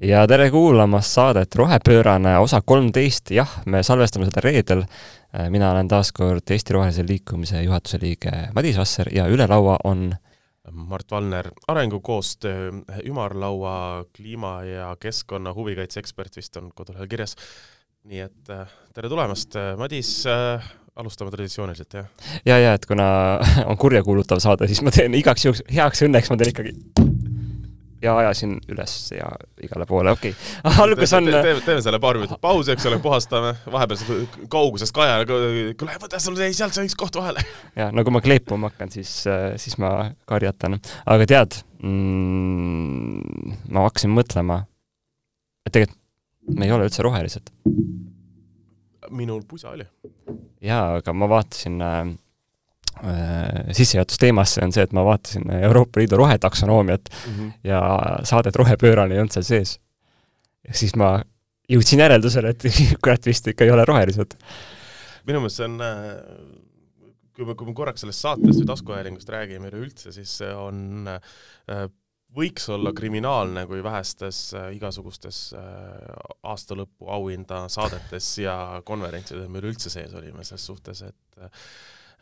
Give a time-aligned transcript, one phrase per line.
[0.00, 4.84] ja tere kuulamast saadet Rohepöörane osa kolmteist, jah, me salvestame seda reedel.
[5.48, 10.10] mina olen taas kord Eesti Rohelise Liikumise juhatuse liige Madis Vasser ja üle laua on
[10.72, 12.72] Mart Valner, arengukoostöö
[13.04, 17.36] ümarlaua kliima- ja keskkonna huvikaitse ekspert vist on kodulehel kirjas.
[18.04, 20.64] nii et äh, tere tulemast, Madis äh,
[20.96, 22.06] alustame traditsiooniliselt, jah?
[22.46, 23.38] ja, ja et kuna
[23.70, 26.72] on kurjakuulutav saade, siis ma teen igaks juhuks, heaks õnneks ma teen ikkagi
[28.02, 29.28] ja ajasin üles ja
[29.62, 30.76] igale poole, okei okay..
[30.84, 35.20] algus on te, te, teeme selle paar minutit pausi, eks ole, puhastame, vahepeal kaugusest Kaja,
[35.28, 37.44] kuule, võta sul jäi sealt see üks koht vahele.
[37.78, 39.12] ja no kui ma kleepuma hakkan, siis,
[39.60, 40.78] siis ma karjatan.
[41.04, 44.62] aga tead mm,, ma hakkasin mõtlema,
[45.66, 45.98] et tegelikult
[46.56, 47.52] me ei ole üldse rohelised.
[49.10, 49.86] minul pusa oli.
[50.64, 52.29] jaa, aga ma vaatasin äh, Äh,
[53.72, 57.52] sissejuhatus teemasse on see, et ma vaatasin Euroopa Liidu rohetaksonoomiat mm -hmm.
[57.64, 57.80] ja
[58.28, 59.80] saadet Rohepöörane ei olnud seal sees.
[60.68, 61.22] ja siis ma
[61.70, 62.66] jõudsin järeldusele, et
[63.02, 64.36] kurat vist ikka ei ole rohelised.
[65.26, 69.68] minu meelest see on, äh, kui me, kui me korraks sellest saatest või taskuhäälingust räägime
[69.68, 71.88] üleüldse, siis see on äh,
[72.36, 75.54] võiks olla kriminaalne, kui vähestes igasugustes
[76.42, 78.54] aastalõpu auhinda saadetes ja
[78.86, 81.40] konverentsidel me üleüldse sees olime, ses suhtes, et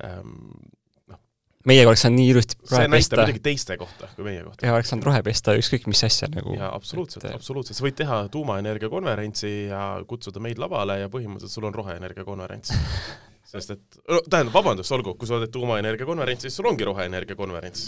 [0.02, 1.20] noh.
[1.68, 4.66] meiega oleks saanud nii ilusti see näitab muidugi teiste kohta kui meie kohta.
[4.66, 6.56] ja oleks saanud rohe pesta ükskõik mis asja nagu.
[6.58, 11.60] jaa, absoluutselt et..., absoluutselt, sa võid teha tuumaenergia konverentsi ja kutsuda meid lavale ja põhimõtteliselt
[11.60, 12.74] sul on roheenergia konverents
[13.52, 17.36] sest et, no tähendab, vabandust, olgu, kui sa teed tuumaenergia konverentsi, siis sul ongi roheenergia
[17.38, 17.86] konverents.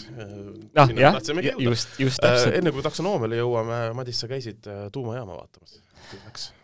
[0.75, 1.21] ah jah,
[1.61, 2.57] just, just täpselt.
[2.57, 5.77] enne kui taksonoomiale jõuame, Madis, sa käisid äh, tuumajaama vaatamas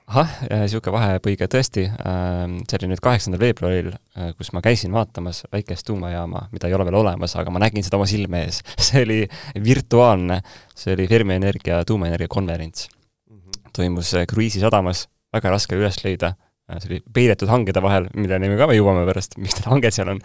[0.06, 5.42] ahah, niisugune vahepõige tõesti, ähm, see oli nüüd kaheksandal veebruaril, äh, kus ma käisin vaatamas
[5.52, 8.62] väikest tuumajaama, mida ei ole veel olemas, aga ma nägin seda oma silme ees.
[8.86, 9.18] see oli
[9.64, 10.40] virtuaalne,
[10.78, 13.38] see oli Fermi Energia tuumaenergia konverents mm.
[13.38, 13.70] -hmm.
[13.76, 16.36] toimus äh, Kruiisi sadamas, väga raske üles leida,
[16.70, 20.14] äh, see oli peidetud hangede vahel, milleni me ka jõuame pärast, miks need hanged seal
[20.14, 20.22] on.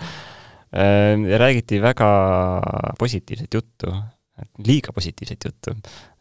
[0.71, 2.07] ja räägiti väga
[2.99, 3.91] positiivset juttu,
[4.63, 5.73] liiga positiivset juttu.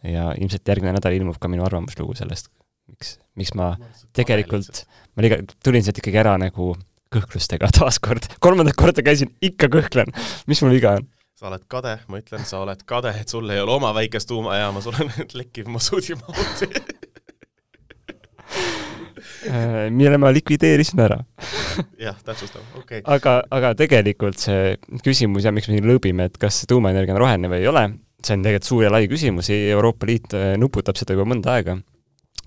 [0.03, 2.51] ja ilmselt järgmine nädal ilmub ka minu arvamuslugu sellest
[2.91, 3.73] miks, miks ma
[4.17, 4.85] tegelikult,
[5.15, 6.75] ma liiga, tulin sealt ikkagi ära nagu
[7.15, 10.13] kõhklustega taaskord, kolmandat korda käisin, ikka kõhklen,
[10.51, 11.09] mis mul viga on?
[11.41, 14.83] sa oled kade, ma ütlen, sa oled kade, et sul ei ole oma väikest tuumajaama,
[14.85, 15.09] sul on
[15.41, 16.69] lekkiv masuudimahuti
[19.49, 21.17] äh, mille ma likvideerisin ära.
[21.97, 23.01] Jah, täpsustav, okei.
[23.01, 23.07] Okay..
[23.17, 24.77] aga, aga tegelikult see
[25.07, 27.87] küsimus ja miks me siin lõõbime, et kas tuumaenergia on roheline või ei ole,
[28.21, 31.81] see on tegelikult suur ja lai küsimus, Euroopa Liit äh, nuputab seda juba mõnda aega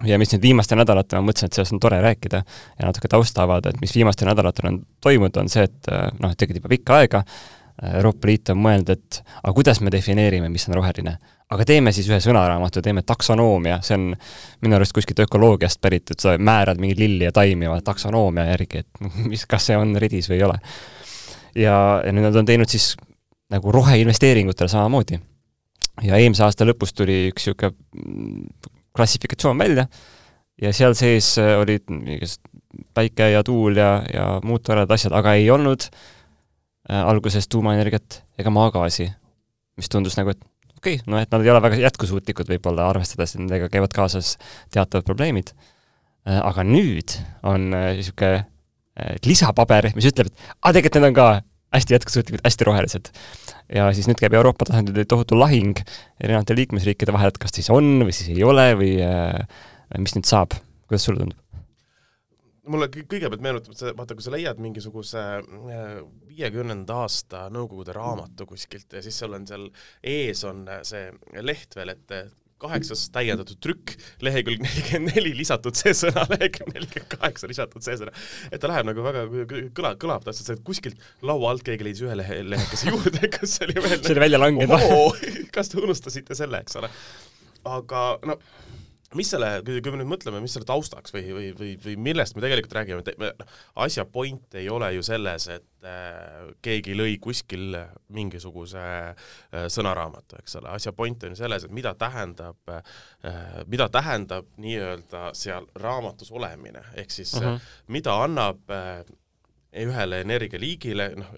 [0.08, 3.44] ja mis nüüd viimastel nädalatel ma mõtlesin, et sellest on tore rääkida ja natuke tausta
[3.46, 6.98] avada, et mis viimastel nädalatel on toimunud, on see, et äh, noh, tegelikult juba pikka
[7.02, 11.18] aega äh, Euroopa Liit on mõelnud, et aga kuidas me defineerime, mis on roheline.
[11.54, 14.06] aga teeme siis ühe sõnaraamatu, teeme taksonoomia, see on
[14.66, 19.04] minu arust kuskilt ökoloogiast pärit, et sa määrad mingeid lilli ja taimi taksonoomia järgi, et
[19.32, 20.58] mis, kas see on redis või ei ole.
[21.56, 21.76] ja,
[22.06, 22.96] ja nüüd nad on teinud siis
[23.54, 25.20] nagu roheinvesteeringutele samamoodi.
[26.02, 27.76] ja eelmise aasta lõpus tuli üks niisugune
[28.96, 29.88] klassifikatsioon välja
[30.62, 31.86] ja seal sees äh, olid
[32.94, 38.54] päike ja tuul ja, ja muud toredad asjad, aga ei olnud äh, alguses tuumaenergiat ega
[38.54, 39.10] maagaasi,
[39.78, 40.42] mis tundus nagu, et
[40.78, 44.36] okei okay,, no et nad ei ole väga jätkusuutlikud võib-olla, arvestades, et nendega käivad kaasas
[44.74, 46.40] teatavad probleemid äh,.
[46.40, 48.46] aga nüüd on niisugune
[49.26, 51.28] lisapaber, mis ütleb, et aa, tegelikult need on ka
[51.74, 53.12] hästi jätkusuutlikud, hästi rohelised
[53.74, 55.80] ja siis nüüd käib Euroopa tasandil tohutu lahing
[56.22, 59.40] erinevate liikmesriikide vahel, et kas siis on või siis ei ole või äh,
[59.98, 60.58] mis nüüd saab,
[60.88, 61.40] kuidas sulle tundub?
[62.72, 65.98] mulle kõigepealt meenutab see, vaata, kui sa leiad mingisuguse äh,
[66.30, 69.68] viiekümnenda aasta Nõukogude raamatu kuskilt ja siis seal on seal
[70.00, 71.10] ees on see
[71.44, 72.16] leht veel, et
[72.64, 78.16] kaheksas täiendatud trükk, lehekülg nelikümmend neli lisatud see sõna, lehekülg nelikümmend kaheksa lisatud see sõna.
[78.50, 79.26] et ta läheb nagu väga,
[79.76, 83.58] kõlab, kõlab täpselt see, et kuskilt laua alt keegi leidis ühe lehe, lehekese juurde, kas
[83.58, 86.90] see oli veel see oli välja langenud kas te unustasite selle, eks ole.
[87.70, 88.40] aga no
[89.18, 92.44] mis selle, kui me nüüd mõtleme, mis selle taustaks või, või, või, või millest me
[92.44, 93.56] tegelikult räägime, noh,
[93.86, 97.78] asja point ei ole ju selles, et äh, keegi lõi kuskil
[98.14, 102.84] mingisuguse äh, sõnaraamatu, eks ole, asja point on ju selles, et mida tähendab äh,,
[103.70, 107.60] mida tähendab nii-öelda seal raamatus olemine, ehk siis uh -huh.
[107.88, 109.04] mida annab äh,
[109.84, 111.36] ühele energialiigile, noh,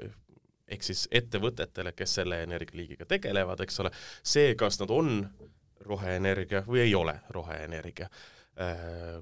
[0.67, 3.91] ehk siis ettevõtetele, kes selle energialiigiga tegelevad, eks ole,
[4.23, 5.29] see, kas nad on
[5.85, 8.09] roheenergia või ei ole roheenergia.
[8.61, 9.21] Äh,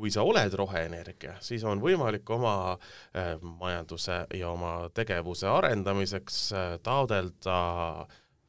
[0.00, 6.72] kui sa oled roheenergia, siis on võimalik oma äh, majanduse ja oma tegevuse arendamiseks äh,
[6.82, 7.58] taodelda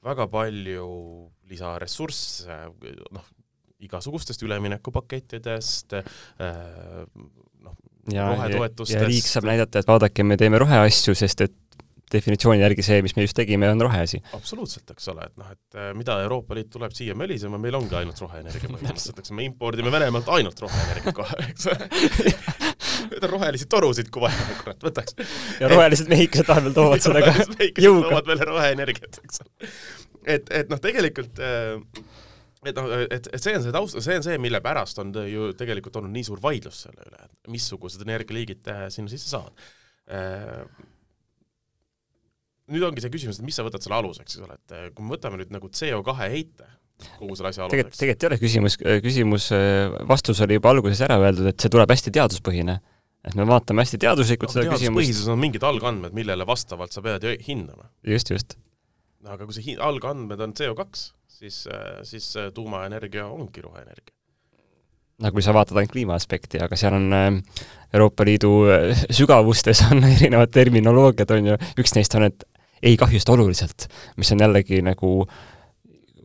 [0.02, 0.88] väga palju
[1.52, 2.56] lisaressursse,
[3.12, 3.26] noh,
[3.82, 5.94] igasugustest üleminekupakettidest
[7.62, 7.76] noh,
[8.08, 8.96] rohetoetustest.
[8.96, 11.58] ja riik saab näidata, et vaadake, me teeme roheasju, sest et
[12.12, 14.22] definitsiooni järgi see, mis me just tegime, on roheasi.
[14.38, 17.98] absoluutselt, eks ole, et noh, et äh, mida Euroopa Liit tuleb siia mölisema, meil ongi
[18.00, 21.70] ainult roheenergia põhimõtteliselt, eks me impordime Venemaalt ainult roheenergiat kohe, eks
[23.32, 25.18] rohelisi torusid, kui vaja, kurat, võtaks.
[25.62, 27.36] ja rohelised mehikesed vahepeal toovad seda ka
[27.80, 28.08] jõuga.
[28.10, 29.72] toovad meile roheenergiat, eks ole.
[30.38, 31.76] et, et noh, tegelikult äh,
[32.68, 35.52] et noh, et, et see on see taust, see on see, mille pärast on ju
[35.58, 39.70] tegelikult olnud nii suur vaidlus selle üle, et missugused energialiigid sinna sisse saavad
[40.12, 40.66] äh,
[42.70, 45.06] nüüd ongi see küsimus, et mis sa võtad selle aluseks, eks ole, et eh, kui
[45.06, 46.70] me võtame nüüd nagu CO2 heite
[47.18, 47.74] kogu selle asja aluseks.
[47.74, 51.74] tegelikult, tegelikult ei ole küsimus, küsimus, eh, vastus oli juba alguses ära öeldud, et see
[51.74, 52.80] tuleb hästi teaduspõhine.
[53.22, 54.86] et me vaatame hästi teaduslikult no, seda küsimust.
[54.86, 57.90] teaduspõhisus on mingid algandmed, millele vastavalt sa pead hindama.
[58.08, 58.58] just, just.
[59.26, 61.06] aga kui see algandmed on CO2,
[61.42, 64.14] siis, eh, siis tuumaenergia ongi roheenergia
[65.22, 67.12] no nagu kui sa vaatad ainult kliima aspekti, aga seal on
[67.94, 68.54] Euroopa Liidu
[69.14, 72.46] sügavustes on erinevad terminoloogiad, on ju, üks neist on, et
[72.84, 73.88] ei kahjusta oluliselt,
[74.18, 75.26] mis on jällegi nagu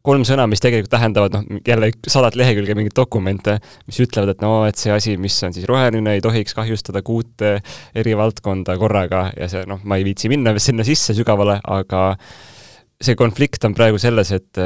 [0.07, 3.57] kolm sõna, mis tegelikult tähendavad noh, jälle sadat lehekülge mingeid dokumente,
[3.89, 7.57] mis ütlevad, et no et see asi, mis on siis roheline, ei tohiks kahjustada kuute
[7.97, 12.13] eri valdkonda korraga ja see noh, ma ei viitsi minna sinna sisse sügavale, aga
[13.03, 14.65] see konflikt on praegu selles, et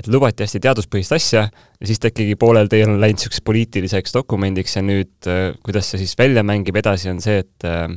[0.00, 4.14] et lubati hästi teaduspõhist asja ja siis ta ikkagi poolel teel on läinud niisuguseks poliitiliseks
[4.16, 5.28] dokumendiks ja nüüd
[5.60, 7.88] kuidas see siis välja mängib edasi, on see, et Äh,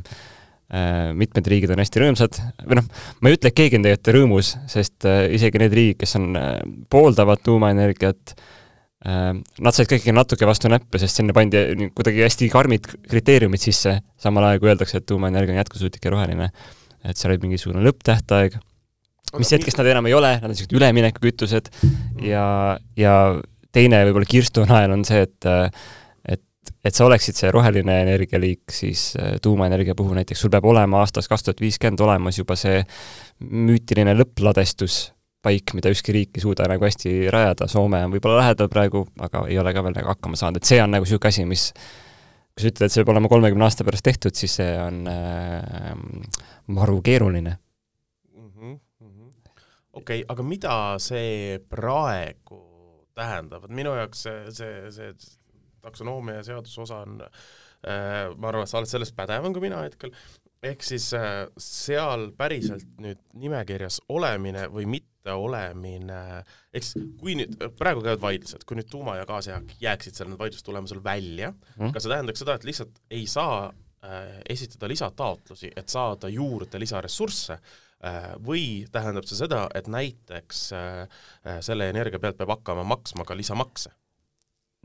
[1.14, 2.88] mitmed riigid on hästi rõõmsad, või noh,
[3.22, 6.28] ma ei ütle, et keegi on tegelikult rõõmus, sest äh, isegi need riigid, kes on,
[6.40, 6.58] äh,
[6.92, 8.36] pooldavad tuumaenergiat,
[9.04, 14.46] nad said kõik natuke vastu näppe, sest sinna pandi kuidagi hästi karmid kriteeriumid sisse, samal
[14.48, 16.46] ajal kui öeldakse, et tuumaenergia on jätkusuutlik ja roheline.
[17.04, 18.56] et seal oli mingisugune lõpptähtaeg,
[19.36, 21.68] mis hetkest nad enam ei ole, nad on niisugused üleminekukütused.
[22.24, 22.46] Ja,
[22.96, 23.14] ja
[23.76, 25.50] teine võib-olla kirstunael on see, et
[26.84, 31.30] et sa oleksid see roheline energialiik, siis äh, tuumaenergia puhul näiteks sul peab olema aastast
[31.32, 32.82] kaks tuhat viiskümmend olemas juba see
[33.40, 39.04] müütiline lõppladestuspaik, mida ükski riik ei suuda nagu hästi rajada, Soome on võib-olla lähedal praegu,
[39.20, 41.68] aga ei ole ka veel nagu hakkama saanud, et see on nagu niisugune asi, mis
[42.54, 45.94] kui sa ütled, et see peab olema kolmekümne aasta pärast tehtud, siis see on äh,
[46.66, 47.56] maru keeruline.
[48.34, 48.76] Mm -hmm..
[49.92, 52.62] okei okay,, aga mida see praegu
[53.14, 55.10] tähendab, et minu jaoks see, see, see
[55.84, 60.12] taksonoomia seaduse osa on äh, ma arvan, et sa oled selles pädevam kui mina hetkel,
[60.64, 66.20] ehk siis äh, seal päriselt nüüd nimekirjas olemine või mitteolemine,
[66.74, 70.68] eks kui nüüd, praegu käivad vaidlused, kui nüüd tuuma ja gaas jääksid seal need vaidluste
[70.70, 75.92] tulemusel välja mm., kas see tähendaks seda, et lihtsalt ei saa äh, esitada lisataotlusi, et
[75.92, 77.60] saada juurde lisaressursse,
[78.44, 80.58] või tähendab see seda, et näiteks
[81.64, 83.94] selle energia pealt peab hakkama maksma ka lisamakse?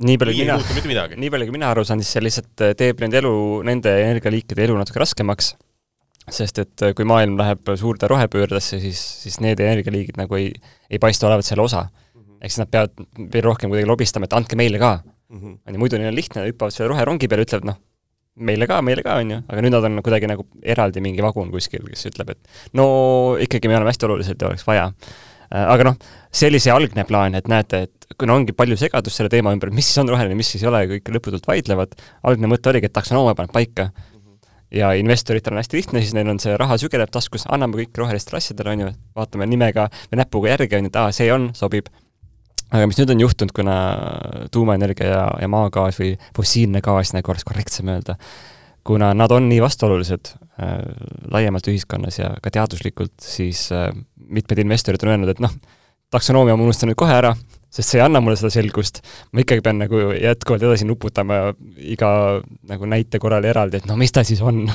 [0.05, 3.01] Nii palju kui mina, nii palju kui mina aru saan, siis see lihtsalt äh, teeb
[3.03, 3.33] nende elu,
[3.67, 5.53] nende energialiikide elu natuke raskemaks,
[6.31, 10.53] sest et äh, kui maailm läheb suurde rohepöördesse, siis, siis need energialiigid nagu ei,
[10.89, 11.87] ei paista olevat selle osa.
[11.89, 12.39] -hmm.
[12.41, 12.91] ehk siis nad peavad
[13.33, 15.39] veel rohkem kuidagi lobistama, et andke meile ka mm.
[15.39, 15.59] -hmm.
[15.67, 17.79] on ju, muidu neil on lihtne, hüppavad selle roherongi peale, ütlevad noh,
[18.39, 21.51] meile ka, meile ka, on ju, aga nüüd nad on kuidagi nagu eraldi mingi vagun
[21.51, 22.39] kuskil, kes ütleb, et
[22.73, 22.85] no
[23.41, 24.91] ikkagi me oleme hästi olulised ja oleks vaja
[25.51, 25.97] aga noh,
[26.31, 29.71] see oli see algne plaan, et näete, et kuna ongi palju segadust selle teema ümber,
[29.73, 31.95] mis siis on roheline, mis siis ei ole, kõik lõputult vaidlevad,
[32.29, 33.89] algne mõte oligi, et taksonoomia paneb paika.
[34.69, 38.37] ja investoritel on hästi lihtne, siis neil on see raha sügeleb taskus, anname kõik rohelistele
[38.37, 41.89] asjadele, on ju, vaatame nimega või näpuga järgi, on ju, et aa, see on, sobib.
[42.69, 43.77] aga mis nüüd on juhtunud, kuna
[44.53, 48.19] tuumaenergia ja, ja maagaas või fossiilne gaas, nagu oleks korrektsem öelda,
[48.85, 50.77] kuna nad on nii vastuolulised äh,
[51.33, 53.89] laiemalt ühiskonnas ja ka teaduslikult, siis äh,
[54.29, 55.53] mitmed investorid on öelnud, et noh,
[56.13, 57.33] taksonoomia ma unustan nüüd kohe ära,
[57.69, 59.01] sest see ei anna mulle seda selgust,
[59.33, 61.41] ma ikkagi pean nagu jätkuvalt edasi nuputama
[61.77, 62.11] iga
[62.69, 64.65] nagu näite korral eraldi, et no mis ta siis on.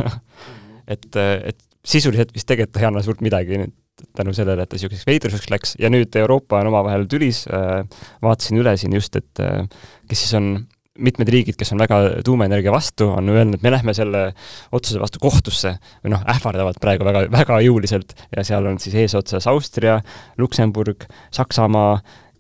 [0.85, 3.73] Et, et sisuliselt vist tegelikult ei anna suurt midagi nüüd
[4.13, 5.71] tänu sellele, et ta niisuguseks veidruseks läks.
[5.81, 7.45] Ja nüüd Euroopa on omavahel tülis.
[7.49, 7.87] Äh,,
[8.21, 9.65] vaatasin üle siin just, et äh,
[10.11, 10.51] kes siis on
[10.99, 14.29] mitmed riigid, kes on väga tuumaenergia vastu, on öelnud, me lähme selle
[14.75, 15.75] otsuse vastu kohtusse
[16.05, 19.99] või noh, ähvardavad praegu väga, väga jõuliselt ja seal on siis eesotsas Austria,
[20.39, 21.97] Luksemburg, Saksamaa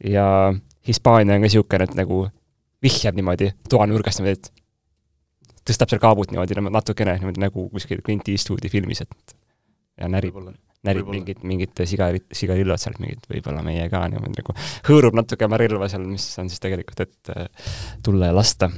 [0.06, 0.26] ja
[0.86, 2.20] Hispaania on ka niisugune, et nagu
[2.84, 8.70] vihjab niimoodi toanurgast niimoodi, et tõstab seal kaabut niimoodi natukene niimoodi nagu kuskil Clint Eastwoodi
[8.70, 9.36] filmis, et
[9.98, 10.38] ja närib
[10.84, 14.56] närib mingit, mingit siga, sigarillot sealt mingit, võib-olla meie ka niimoodi nagu
[14.88, 17.70] hõõrub natuke oma relva seal, mis on siis tegelikult, et äh,
[18.04, 18.70] tulla ja lasta.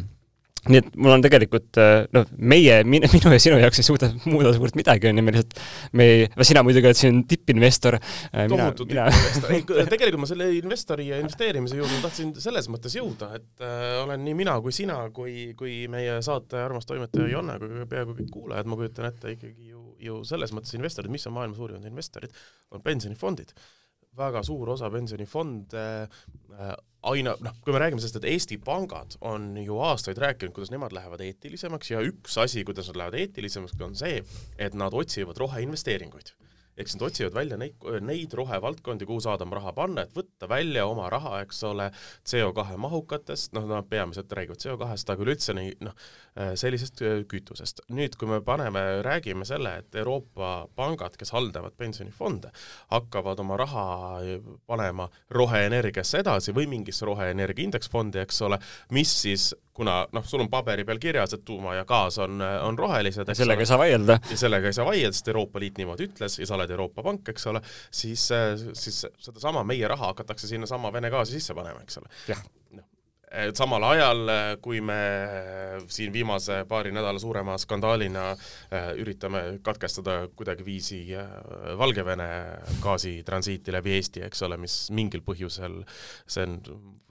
[0.66, 1.78] nii et mul on tegelikult
[2.14, 5.60] noh, meie, minu ja sinu jaoks ei suuda muuda suurt midagi, on ju, me lihtsalt,
[5.98, 7.98] me ei, no sina muidugi oled siin tippinvestor.
[8.34, 13.98] tohutu tippinvestor, tegelikult ma selle investori ja investeerimise juurde tahtsin selles mõttes jõuda, et äh,
[14.02, 18.32] olen nii mina kui sina kui, kui meie saate armas toimetaja Janne kui peaaegu kõik
[18.34, 22.34] kuulajad, ma kujutan ette ikkagi ju, ju selles mõttes investorid, mis on maailma suurimad investorid,
[22.74, 23.52] on pensionifondid.
[24.16, 26.70] Väga suur osa pensionifonde äh,
[27.06, 30.96] aina, noh, kui me räägime sellest, et Eesti pangad on ju aastaid rääkinud, kuidas nemad
[30.96, 34.22] lähevad eetilisemaks ja üks asi, kuidas nad lähevad eetilisemaks, on see,
[34.58, 36.32] et nad otsivad roheinvesteeringuid
[36.76, 40.86] eks nad otsivad välja neid, neid rohevaldkondi, kuhu saada oma raha panna, et võtta välja
[40.88, 41.88] oma raha, eks ole,
[42.28, 45.96] CO2 mahukatest, noh, nad peamiselt räägivad CO2-st, aga üleüldse nii, noh,
[46.58, 47.84] sellisest kütusest.
[47.96, 52.52] nüüd, kui me paneme, räägime selle, et Euroopa pangad, kes haldavad pensionifonde,
[52.92, 53.86] hakkavad oma raha
[54.68, 58.60] panema roheenergiasse edasi või mingisse roheenergia indeksfondi, eks ole,
[58.92, 62.78] mis siis kuna noh, sul on paberi peal kirjas, et tuuma ja gaas on, on
[62.78, 64.18] rohelised, sellega ei saa vaielda.
[64.30, 67.28] ja sellega ei saa vaielda, sest Euroopa Liit niimoodi ütles ja sa oled Euroopa Pank,
[67.34, 68.28] eks ole, siis,
[68.72, 72.14] siis sedasama meie raha hakatakse sinnasama Vene gaasi sisse panema, eks ole.
[73.32, 74.30] Et samal ajal,
[74.62, 74.96] kui me
[75.90, 81.26] siin viimase paari nädala suurema skandaalina äh, üritame katkestada kuidagiviisi äh,
[81.78, 82.28] Valgevene
[82.82, 85.82] gaasitransiiti läbi Eesti, eks ole, mis mingil põhjusel
[86.26, 86.60] see on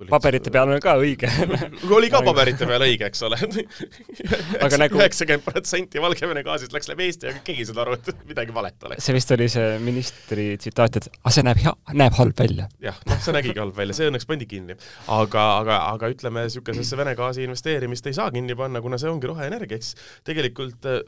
[0.09, 1.29] paberite peal on ka õige
[1.97, 3.39] oli ka paberite peal õige, eks ole.
[4.85, 8.55] Nagu- üheksakümmend protsenti Valgevene gaasist läks läbi Eesti, aga keegi ei saanud aru, et midagi
[8.55, 9.05] valet oleks.
[9.05, 12.67] see vist oli see ministri tsitaat, et aga see näeb hea, näeb halb välja.
[12.83, 14.75] jah, noh, see nägigi halb välja, see õnneks pandi kinni.
[15.15, 19.29] aga, aga, aga ütleme, niisugusesse Vene gaasi investeerimist ei saa kinni panna, kuna see ongi
[19.31, 19.93] roheenergia, eks
[20.27, 21.01] tegelikult äh,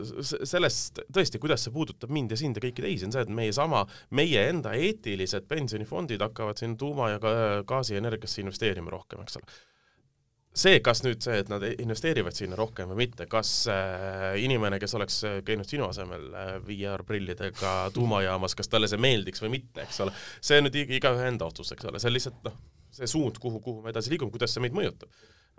[0.48, 3.56] sellest tõesti, kuidas see puudutab mind ja sind ja kõiki teisi, on see, et meie
[3.56, 3.86] sama,
[4.18, 7.20] meie enda eetilised pensionifondid hakkavad siin tuuma- ja
[7.68, 9.58] gaasienergiasse investeerima rohkem, eks ole.
[10.58, 14.96] See, kas nüüd see, et nad investeerivad sinna rohkem või mitte, kas äh, inimene, kes
[14.98, 16.32] oleks äh, käinud sinu asemel
[16.66, 21.46] VR-prillidega tuumajaamas, kas talle see meeldiks või mitte, eks ole, see on nüüd igaühe enda
[21.52, 22.58] otsus, eks ole, see on lihtsalt noh,
[22.92, 25.12] see suund, kuhu, kuhu me edasi liigume, kuidas see meid mõjutab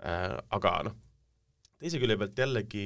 [0.03, 0.37] äh,.
[0.55, 0.99] aga noh,
[1.79, 2.85] teise külje pealt jällegi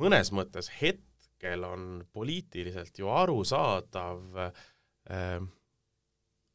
[0.00, 5.38] mõnes mõttes hetkel on poliitiliselt ju arusaadav äh,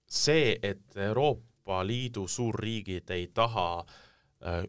[0.10, 4.64] see, et Euroopa Liidu suurriigid ei taha äh,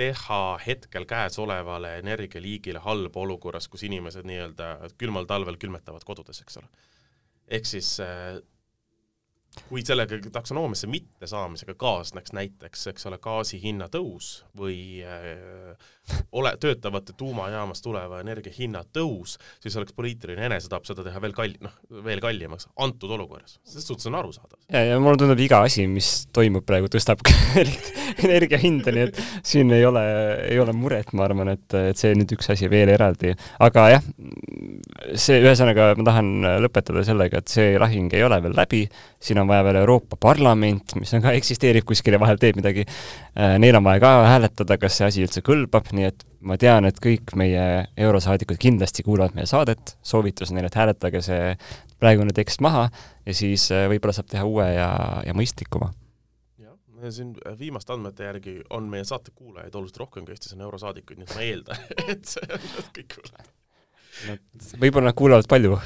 [0.00, 6.70] teha hetkel käesolevale energialiigile halba olukorras, kus inimesed nii-öelda külmal talvel külmetavad kodudes, eks ole.
[7.50, 7.98] ehk siis
[9.56, 15.74] äh, kui sellega taksonoomiasse mittesaamisega kaasneks näiteks, eks ole, gaasi hinna tõus või äh,
[16.32, 21.56] ole, töötavate tuumajaamast tuleva energia hinna tõus, siis oleks poliitiline enesetapp seda teha veel kall-,
[21.62, 23.58] noh, veel kallimaks antud olukorras.
[23.64, 24.58] selles suhtes on arusaadav.
[24.72, 27.22] ja, ja mulle tundub, iga asi, mis toimub praegu, tõstab
[28.26, 30.04] energia hinda, nii et siin ei ole,
[30.48, 33.34] ei ole muret, ma arvan, et, et see nüüd üks asi veel eraldi.
[33.62, 34.10] aga jah,
[35.14, 36.32] see, ühesõnaga ma tahan
[36.66, 38.84] lõpetada sellega, et see lahing ei ole veel läbi,
[39.20, 42.84] siin on vaja veel Euroopa Parlament, mis on ka, eksisteerib kuskil ja vahel teeb midagi,
[42.86, 46.88] äh, neil on vaja ka hääletada, kas see asi üldse kõlbab, nii et ma tean,
[46.88, 47.64] et kõik meie
[48.00, 51.54] eurosaadikud kindlasti kuulavad meie saadet, soovitus neile, et hääletage see
[52.00, 52.88] praegune tekst maha
[53.26, 54.90] ja siis äh, võib-olla saab teha uue ja,
[55.26, 55.92] ja mõistlikuma.
[56.60, 56.76] Jah,
[57.12, 61.28] siin viimaste andmete järgi on meie saate kuulajaid oluliselt rohkem, kui Eestis on eurosaadikuid, nii
[61.28, 63.18] et ma eeldan, et see on kõik
[64.80, 65.78] võib-olla nad kuulavad palju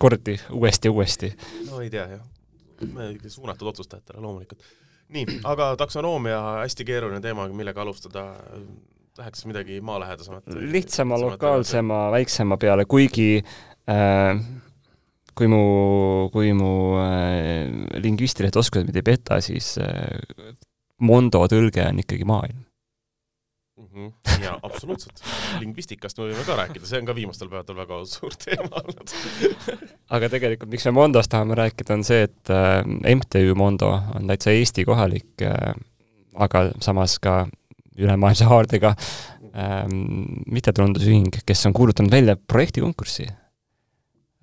[0.00, 1.34] kordi uuesti ja uuesti.
[1.68, 2.33] no ei tea, jah
[3.28, 4.64] suunatud otsustajatele loomulikult.
[5.14, 8.26] nii, aga taksonoomia, hästi keeruline teema, millega alustada,
[9.18, 10.48] läheks midagi maalähedasemat?
[10.74, 13.44] lihtsama, lokaalsema, väiksema peale, kuigi
[13.90, 14.44] äh,
[15.34, 15.64] kui mu,
[16.32, 20.54] kui mu äh, lingvistilised oskused mind ei peta, siis äh,
[21.04, 22.63] Mondo tõlge on ikkagi maailm
[23.94, 24.42] -hmm.
[24.42, 25.22] jaa, absoluutselt.
[25.60, 29.14] lingvistikast me võime ka rääkida, see on ka viimastel päevadel väga suur teema olnud
[30.16, 32.82] aga tegelikult, miks me Mondost tahame rääkida, on see, et äh,
[33.14, 35.74] MTÜ Mondo on täitsa Eesti kohalik äh,,
[36.34, 37.46] aga samas ka
[37.96, 39.84] ülemaailmse haardega äh,
[40.50, 43.28] mittetulundusühing, kes on kuulutanud välja projektikonkurssi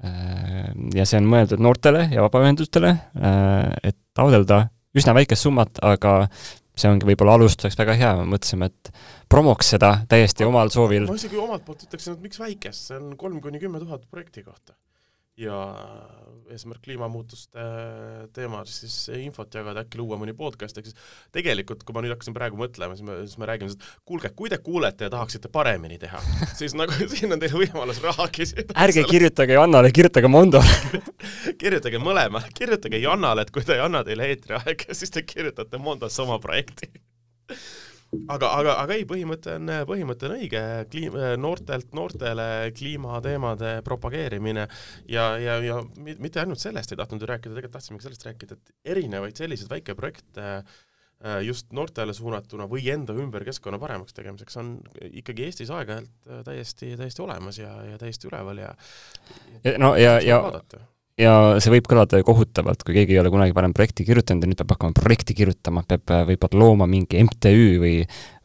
[0.05, 0.71] äh,.
[0.95, 6.27] ja see on mõeldud noortele ja vabaühendustele äh,, et taotleda üsna väikest summat, aga
[6.77, 8.93] see ongi võib-olla alustuseks väga hea, me mõtlesime, et
[9.31, 11.07] promoks seda täiesti omal soovil.
[11.09, 14.43] ma isegi omalt poolt ütleksin, et miks väikest, see on kolm kuni kümme tuhat projekti
[14.47, 14.75] kohta
[15.41, 15.57] ja
[16.51, 17.63] eesmärk kliimamuutuste
[18.35, 20.97] teemal siis infot jagada, äkki luua mõni podcast, ehk siis
[21.35, 24.51] tegelikult, kui ma nüüd hakkasin praegu mõtlema, siis me, siis me räägime, et kuulge, kui
[24.51, 26.21] te kuulete ja tahaksite paremini teha,
[26.59, 28.75] siis nagu siin on teil võimalus raha küsida.
[28.85, 31.01] ärge kirjutage Jannale, kirjutage Mondole
[31.61, 36.23] kirjutage mõlemale, kirjutage Jannale, et kui ta ei anna teile eetriaega, siis te kirjutate Mondosse
[36.25, 36.91] oma projekti
[38.11, 44.67] aga, aga, aga ei, põhimõte on, põhimõte on õige, kliim-, noortelt noortele kliimateemade propageerimine
[45.09, 48.95] ja, ja, ja mitte ainult sellest ei tahtnud ju rääkida, tegelikult tahtsimegi sellest rääkida, et
[48.95, 54.77] erinevaid selliseid väikeprojekte äh, just noortele suunatuna või enda ümber keskkonna paremaks tegemiseks on
[55.11, 58.73] ikkagi Eestis aeg-ajalt äh, täiesti, täiesti olemas ja, ja täiesti üleval ja,
[59.63, 60.83] ja no ja, ja vaadata
[61.19, 64.59] ja see võib kõlada kohutavalt, kui keegi ei ole kunagi varem projekti kirjutanud ja nüüd
[64.61, 67.95] peab hakkama projekti kirjutama, peab äh, võib-olla looma mingi MTÜ või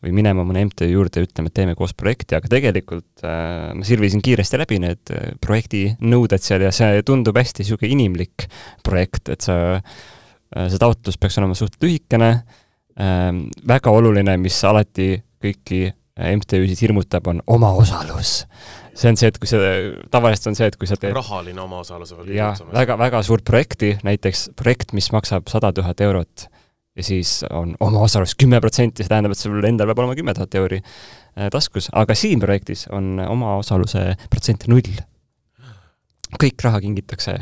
[0.06, 3.87] või minema mõne MTÜ juurde ja ütlema, et teeme koos projekti, aga tegelikult äh, ma
[3.87, 8.46] sirvisin kiiresti läbi need äh, projekti nõuded seal ja see tundub hästi niisugune inimlik
[8.87, 13.30] projekt, et sa äh,, see taotlus peaks olema suht lühikene äh,,
[13.66, 18.42] väga oluline, mis alati kõiki äh, MTÜ-sid hirmutab, on omaosalus
[18.96, 19.60] see on see, et kui sa,
[20.12, 23.94] tavaliselt on see, et kui sa teed rahaline omaosalus veel jah, väga, väga suurt projekti,
[24.06, 26.46] näiteks projekt, mis maksab sada tuhat eurot
[26.96, 30.56] ja siis on omaosalus kümme protsenti, see tähendab, et sul endal peab olema kümme tuhat
[30.60, 34.96] euri äh, taskus, aga siin projektis on omaosaluse protsent null.
[36.40, 37.36] kõik raha kingitakse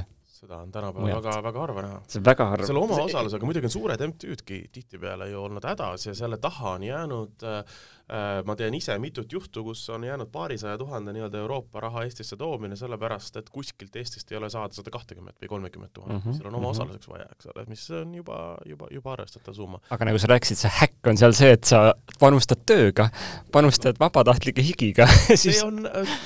[0.45, 2.01] seda on tänapäeval väga, väga harva näha.
[2.09, 2.67] see on väga harva.
[2.67, 7.47] selle omaosalusega muidugi on suured MTÜ-dki tihtipeale ju olnud hädas ja selle taha on jäänud
[7.49, 7.65] äh,
[8.45, 12.77] ma tean ise mitut juhtu, kus on jäänud paarisaja tuhande nii-öelda Euroopa raha Eestisse toomine,
[12.77, 16.37] sellepärast et kuskilt Eestist ei ole saada sada kahtekümmet või kolmekümmet tuhandet mm, -hmm.
[16.37, 19.81] seal on omaosaluseks vaja, eks ole, mis on juba, juba, juba arvestatav summa.
[19.91, 23.09] aga nagu sa rääkisid, see häkk on seal see, et sa panustad tööga,
[23.53, 26.19] panustad vabatahtlike higiga siis see on äh,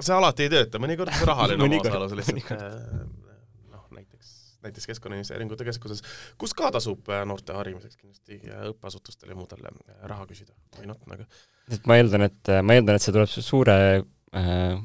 [0.00, 2.52] see alati ei tööta, mõnikord see rahaline omaosalus lihtsalt
[4.66, 6.02] näiteks Keskkonnainvesteeringute Keskuses,
[6.38, 8.40] kus ka tasub äh, noorte harimiseks kindlasti
[8.72, 9.78] õppeasutustel ja muudel äh,
[10.10, 10.54] raha küsida.
[10.78, 11.26] Või noh, nagu?
[11.72, 14.76] Et ma eeldan, et, ma eeldan, et see tuleb suure äh,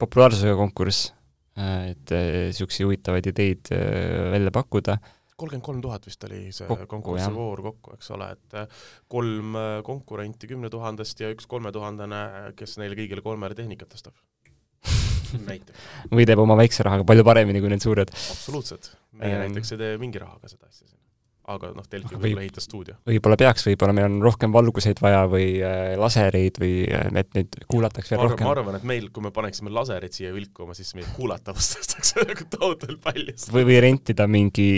[0.00, 1.10] populaarsusega konkurss
[1.58, 4.96] äh,, et niisuguseid äh, huvitavaid ideid äh, välja pakkuda.
[5.36, 8.76] kolmkümmend kolm tuhat vist oli see konkursivoor kokku, eks ole, et
[9.10, 14.14] kolm konkurenti kümne tuhandest ja üks kolmetuhandene, kes neile kõigile kolmele tehnikat näiteks.
[16.16, 18.10] või teeb oma väikse rahaga palju paremini kui need suured.
[18.12, 18.94] absoluutselt.
[19.18, 20.98] meie ähm, näiteks ei tee mingi rahaga seda asja siin.
[21.52, 22.94] aga noh, Delfi võib-olla ehitas stuudio.
[23.08, 27.60] võib-olla peaks, võib-olla meil on rohkem valguseid vaja või äh, lasereid või äh, et neid
[27.66, 28.46] kuulatakse veel rohkem.
[28.48, 32.48] ma arvan, et meil, kui me paneksime laserid siia vilkuma, siis meie kuulatavust tõstaks nagu
[32.56, 33.36] tohutult palju.
[33.54, 34.68] või, või rentida mingi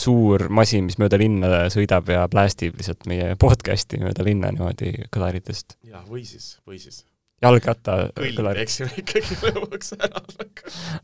[0.00, 5.78] suur masin, mis mööda linna sõidab ja plästib lihtsalt meie podcast'i mööda linna niimoodi kõlaritest.
[5.90, 7.04] jah, või siis, või siis
[7.44, 10.24] jalgratta kõll teeksime ikkagi lõpuks ära.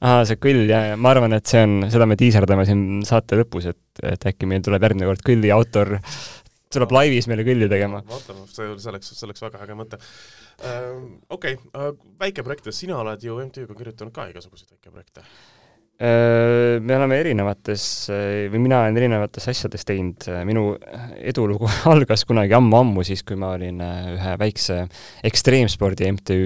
[0.00, 3.38] aa, see kõll, jaa, jaa, ma arvan, et see on, seda me diiserdame siin saate
[3.40, 5.96] lõpus, et, et äkki meil tuleb järgmine kord kõlli autor,
[6.70, 8.02] tuleb laivis meile kõlli tegema.
[8.08, 11.00] vaatame, see, see oleks, see oleks väga äge mõte uh,.
[11.30, 11.72] Okei okay.
[11.74, 15.59] uh,, väikeprojektidest, sina oled ju MTÜ-ga kirjutanud ka igasuguseid väikeprojekte Äh,
[16.00, 20.70] me oleme erinevates, äh, või mina olen erinevates asjades teinud, minu
[21.20, 24.86] edulugu algas kunagi ammu-ammu, siis kui ma olin äh, ühe väikse
[25.28, 26.38] ekstreemspordi MTÜ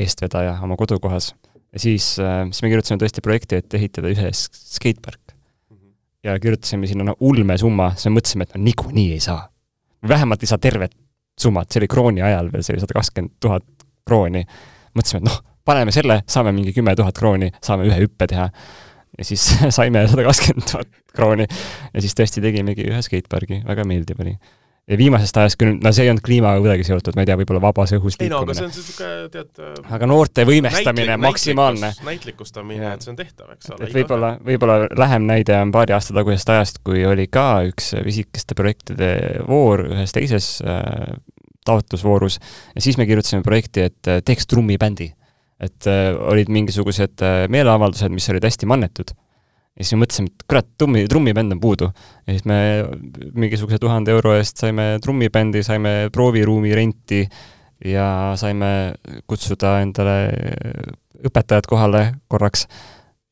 [0.00, 1.34] eestvedaja oma kodukohas.
[1.72, 5.34] ja siis, siis me kirjutasime tõesti projekti, et ehitada ühe skatepark.
[5.70, 5.92] Mhm.
[6.24, 9.48] ja kirjutasime sinna no ulmesumma, siis me mõtlesime, et no niikuinii ei saa.
[10.08, 10.96] vähemalt ei saa tervet
[11.40, 13.66] summat, see oli krooni ajal veel, see oli sada kakskümmend tuhat
[14.08, 14.46] krooni.
[14.96, 18.50] mõtlesime, et noh paneme selle, saame mingi kümme tuhat krooni, saame ühe hüppe teha.
[19.18, 19.46] ja siis
[19.78, 24.36] saime sada kakskümmend tuhat krooni ja siis tõesti tegimegi ühe skatepargi, väga meeldiv oli
[24.90, 27.62] ja viimasest ajast küll, no see ei olnud kliimaga kuidagi seotud, ma ei tea, võib-olla
[27.62, 31.92] vabas õhus ei no aga see on niisugune, tead äh, aga noorte võimestamine näitlik, maksimaalne.
[32.08, 33.86] näitlikustamine, et see on tehtav, eks ole.
[33.86, 38.58] et võib-olla, võib-olla lähem näide on paari aasta tagusest ajast, kui oli ka üks pisikeste
[38.58, 39.12] projektide
[39.46, 41.14] voor ühes teises äh,
[41.68, 42.40] taotlusvoorus
[42.74, 45.12] ja siis me kirjutasime projekti, et äh, teeks trummibändi
[45.60, 49.12] et äh, olid mingisugused äh, meeleavaldused, mis olid hästi mannetud.
[49.76, 51.90] ja siis me mõtlesime, et kurat, trummi, trummibänd on puudu.
[52.26, 52.60] ja siis me
[53.34, 57.24] mingisuguse tuhande euro eest saime trummibändi, saime prooviruumi renti
[57.84, 58.06] ja
[58.40, 58.94] saime
[59.30, 60.16] kutsuda endale
[61.26, 62.66] õpetajad kohale korraks.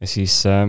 [0.01, 0.69] ja siis äh,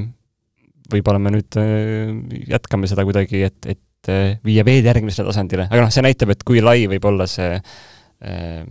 [0.93, 2.15] võib-olla me nüüd äh,
[2.49, 6.47] jätkame seda kuidagi, et, et äh, viia veel järgmisele tasandile, aga noh, see näitab, et
[6.47, 8.63] kui lai võib olla see äh,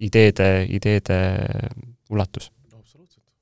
[0.00, 1.18] ideede, ideede
[2.10, 2.50] ulatus.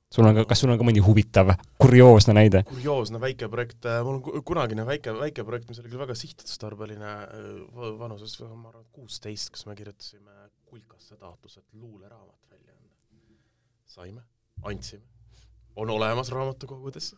[0.09, 2.63] sul on ka, kas sul on ka mõni huvitav, kurioosne näide?
[2.65, 7.11] kurioosne väike projekt, äh, mul on kunagine väike, väike projekt, mis oli küll väga sihtotstarbeline,
[7.27, 12.95] äh, vanuses ma arvan kuusteist, kus me kirjutasime kulkasse taotluse, et luuleraamat välja anda.
[13.85, 14.21] saime,
[14.63, 15.05] andsime,
[15.75, 17.15] on olemas raamatukogudes,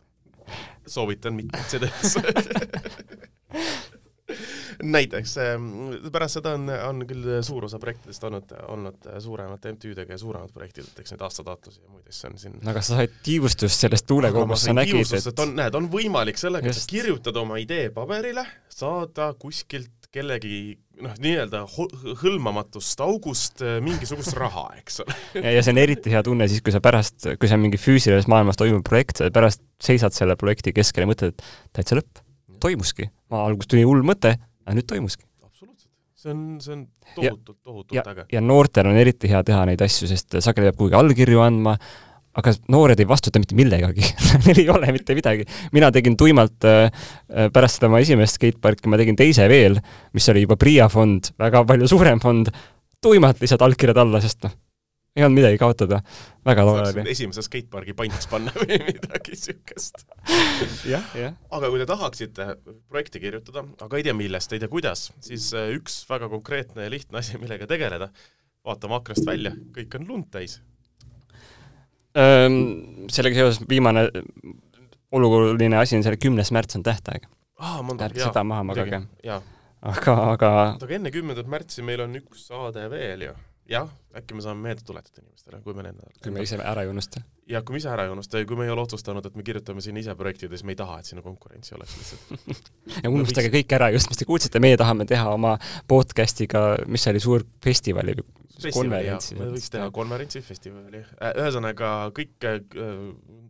[0.86, 2.20] soovitan mitmeid CD-sse
[4.82, 5.70] näiteks, ähm,
[6.12, 10.88] pärast seda on, on küll suur osa projektidest olnud, olnud suuremate MTÜ-dega ja suuremad projektid,
[10.90, 12.58] näiteks neid aastataotlusi ja muid asju on siin.
[12.60, 16.68] no aga sa said tiivustust sellest tuulekoogust, sa nägid, et on, näed, on võimalik sellega,
[16.68, 21.62] et sa kirjutad oma idee paberile, saada kuskilt kellegi noh, nii-öelda
[22.20, 25.16] hõlmamatust august äh, mingisugust raha, eks ole.
[25.40, 27.80] ja, ja see on eriti hea tunne siis, kui sa pärast, kui see on mingi
[27.80, 32.20] füüsilises maailmas toimuv projekt, sa pärast seisad selle projekti keskel ja mõtled, et täitsa lõpp,
[32.62, 33.08] toimuski.
[33.32, 35.26] ma alguses tuli hull mõte, aga nüüd toimuski.
[35.42, 35.90] absoluutselt.
[36.22, 38.26] see on, see on tohutult, tohutult äge.
[38.32, 41.76] ja noortel on eriti hea teha neid asju, sest sageli peab kuhugi allkirju andma,
[42.38, 44.04] aga noored ei vastuta mitte millegagi
[44.46, 45.46] neil ei ole mitte midagi.
[45.76, 46.88] mina tegin tuimalt äh,
[47.52, 49.80] pärast seda oma esimest skateparki, ma tegin teise veel,
[50.16, 52.52] mis oli juba PRIA fond, väga palju suurem fond,
[53.02, 54.54] tuimalt lihtsalt allkirjad alla, sest noh,
[55.16, 56.00] ei olnud midagi kaotada.
[56.46, 57.04] väga tore oli.
[57.12, 60.04] esimese skatepargi pandiks panna või midagi niisugust.
[60.88, 61.38] jah, jah.
[61.50, 62.48] aga kui te tahaksite
[62.88, 66.92] projekti kirjutada, aga ei tea millest, ei tea kuidas, siis äh, üks väga konkreetne ja
[66.92, 68.12] lihtne asi, millega tegeleda,
[68.66, 70.60] vaatame aknast välja, kõik on lund täis
[72.12, 74.02] sellega seoses viimane
[75.12, 77.24] oluline asi on selle kümnes märts on tähtaeg.
[78.00, 79.02] ärge seda maha magage.
[79.82, 83.34] aga, aga aga enne kümnendat märtsi meil on üks saade veel ju.
[83.70, 86.90] Jah, äkki me saame meelde tuletada inimestele, kui me nende kui me ise ära ei
[86.90, 87.22] unusta.
[87.48, 89.46] jah, kui me ise ära ei unusta ja kui me ei ole otsustanud, et me
[89.46, 92.70] kirjutame siin ise projektide, siis me ei taha, et sinna konkurentsi oleks lihtsalt
[93.04, 95.56] ja unustage no, kõik ära, just mis te kuulsite, meie tahame teha oma
[95.90, 98.16] podcast'iga, mis oli suur festivali
[98.70, 99.36] konverentsi.
[99.38, 101.02] me võiks teha konverentsi, festivali.
[101.18, 102.60] Äh, ühesõnaga, kõik äh,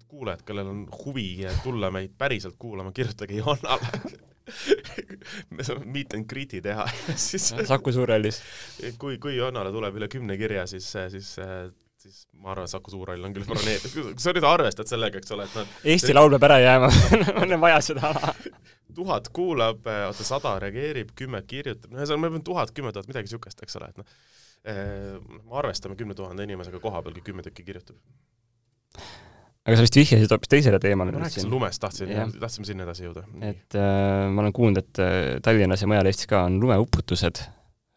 [0.09, 4.13] kuulajad, kellel on huvi tulla meid päriselt kuulama, kirjutage Johannale
[5.55, 6.87] me saame meet and greet'i teha.
[7.29, 8.43] Siis Saku Suurhallis.
[8.99, 11.37] kui, kui Johannale tuleb üle kümne kirja, siis, siis
[12.03, 15.47] siis ma arvan, Saku Suurhall on küll broneeritud, kui sa nüüd arvestad sellega, eks ole,
[15.47, 16.17] et noh Eesti see...
[16.17, 16.91] Laul peab ära jääma.
[17.43, 18.13] On vaja seda.
[18.97, 23.31] Tuhat kuulab, oota, sada reageerib, kümme kirjutab, no ühesõnaga, me peame tuhat, kümme tuhat, midagi
[23.31, 24.17] niisugust, eks ole, et noh,
[24.67, 27.97] me äh, arvestame kümne tuhande inimesega koha peal, kui kümme tükki kirjutab.
[29.63, 31.15] Aga sa vist vihjasid hoopis teisele teemale.
[31.15, 33.25] ma rääkisin lumest, tahtsin, tahtsime sinna edasi jõuda.
[33.41, 37.45] et äh, ma olen kuulnud, et äh, Tallinnas ja mujal Eestis ka on lumeuputused.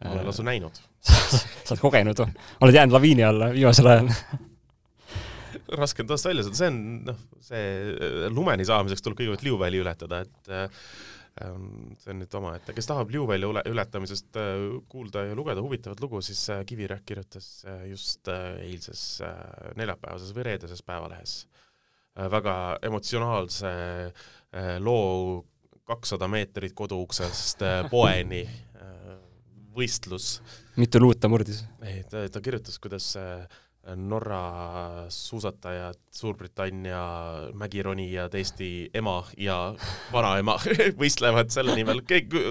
[0.03, 2.35] ma olen lausa näinud sa oled kogenud või?
[2.65, 4.11] oled jäänud laviini alla viimasel ajal
[5.79, 9.81] raske on tast välja saada, see on noh, see äh, lumeni saamiseks tuleb kõigepealt liuväli
[9.81, 10.85] ületada, et äh,
[11.35, 16.45] see on nüüd omaette, kes tahab liuvälja ületamisest äh, kuulda ja lugeda huvitavat lugu, siis
[16.53, 19.03] äh, Kivirähk kirjutas äh, just eilses
[19.75, 21.41] neljapäevases või reedeses Päevalehes
[22.31, 23.69] väga emotsionaalse
[24.79, 25.41] loo
[25.83, 28.45] kakssada meetrit koduuksest poeni
[29.75, 30.37] võistlus.
[30.79, 31.65] mitu luut ta murdis?
[31.83, 33.09] ei, ta, ta kirjutas, kuidas
[33.95, 37.01] Norra suusatajad, Suurbritannia
[37.53, 39.57] mägironijad, Eesti ema ja
[40.13, 40.55] vanaema
[41.01, 42.41] võistlevad selle nimel, keegi,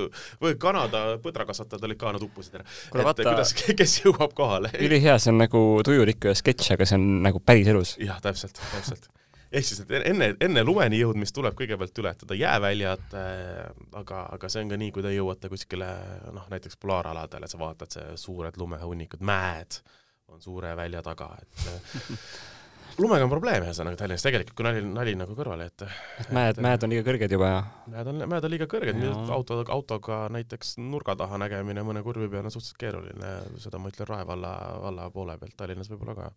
[0.42, 2.68] või Kanada põdrakasvatajad olid ka, nad uppusid ära.
[2.68, 4.70] et vaata, kuidas, kes jõuab kohale.
[4.78, 7.96] ülihea, see on nagu tujurikkuja sketš, aga see on nagu päriselus.
[7.98, 9.10] jah, täpselt, täpselt.
[9.50, 14.62] ehk siis, et enne, enne lumeni jõudmist tuleb kõigepealt ületada jääväljad äh,, aga, aga see
[14.62, 15.90] on ka nii, kui te jõuate kuskile
[16.30, 19.82] noh, näiteks polaaraladele, sa vaatad, see suured lumehunnikud, mäed
[20.32, 22.18] on suure välja taga, et äh,
[23.02, 25.88] lumega on probleem ühesõnaga Tallinnas tegelikult, kui nali, nali nagu kõrvale jätta.
[26.36, 27.60] mäed, mäed on liiga kõrged juba ja?
[27.94, 29.02] mäed on, mäed on liiga kõrged,
[29.34, 34.10] auto, autoga näiteks nurga taha nägemine mõne kurvi peal on suhteliselt keeruline, seda ma ütlen
[34.10, 36.32] Rae valla, valla poole pealt, Tallinnas võib-olla ka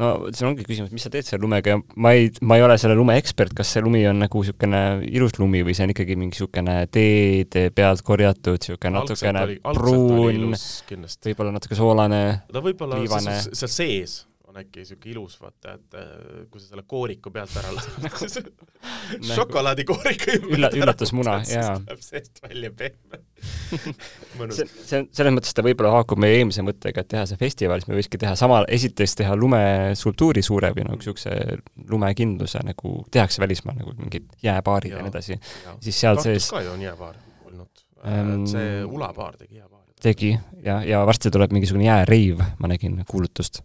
[0.00, 2.76] no see ongi küsimus, mis sa teed selle lumega ja ma ei, ma ei ole
[2.80, 6.18] selle lume ekspert, kas see lumi on nagu niisugune ilus lumi või see on ikkagi
[6.18, 12.22] mingi niisugune teede pealt korjatud, niisugune natukene pruun, võib-olla natuke soolane,
[12.88, 13.02] olla
[13.54, 14.22] seal sees
[14.54, 18.50] on äkki niisugune ilus, vaata, et äh, kui sa selle kooriku pealt ära lased
[19.34, 21.74] šokolaadikooriku ülla-, üllatusmuna, jaa.
[21.82, 23.20] tuleb seest välja pehme
[24.54, 27.82] see, see on, selles mõttes ta võib-olla haakub meie eelmise mõttega, et teha see festival,
[27.82, 31.58] siis me võikski teha sama, esiteks teha lumeskulptuuri suure või nagu niisuguse
[31.90, 35.38] lumekindluse, nagu tehakse välismaal, nagu mingid jääpaarid ja, ja nii edasi.
[35.84, 37.18] siis seal sees ka ju on jääpaar
[37.50, 40.00] olnud ähm,, see ulapaar tegi jääpaari.
[40.04, 43.64] tegi, ja, ja varsti tuleb mingisugune jääreiv, ma nägin kuulutust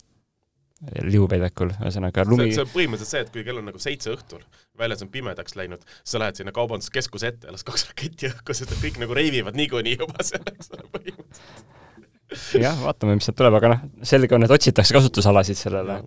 [0.79, 4.43] liuväljakul, ühesõnaga lumi see, on põhimõtteliselt see, et kui kell on nagu seitse õhtul,
[4.79, 8.71] väljas on pimedaks läinud, sa lähed sinna kaubanduskeskuse ette ja las kaks raketti õhku, sest
[8.71, 12.63] et kõik nagu reivivad niikuinii juba seal, eks ole, põhimõtteliselt.
[12.63, 15.99] jah, vaatame, mis sealt tuleb, aga noh, selge on, et otsitakse kasutusalasid sellele.